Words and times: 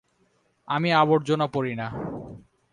আমি 0.67 0.89
আবর্জনা 0.93 1.47
পড়ি 1.47 1.73
না। 1.75 1.87